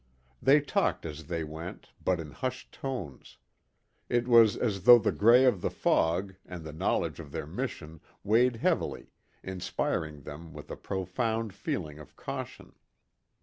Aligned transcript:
They 0.41 0.61
talked 0.61 1.05
as 1.05 1.27
they 1.27 1.43
went, 1.43 1.91
but 2.03 2.19
in 2.19 2.31
hushed 2.31 2.71
tones. 2.71 3.37
It 4.09 4.27
was 4.27 4.57
as 4.57 4.81
though 4.85 4.97
the 4.97 5.11
gray 5.11 5.45
of 5.45 5.61
the 5.61 5.69
fog, 5.69 6.33
and 6.43 6.63
the 6.63 6.73
knowledge 6.73 7.19
of 7.19 7.31
their 7.31 7.45
mission 7.45 8.01
weighed 8.23 8.55
heavily, 8.55 9.11
inspiring 9.43 10.21
them 10.23 10.53
with 10.53 10.71
a 10.71 10.75
profound 10.75 11.53
feeling 11.53 11.99
of 11.99 12.15
caution. 12.15 12.73